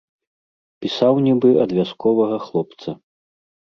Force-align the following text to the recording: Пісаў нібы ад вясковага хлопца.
Пісаў 0.85 1.13
нібы 1.27 1.49
ад 1.67 1.79
вясковага 1.79 2.37
хлопца. 2.51 3.01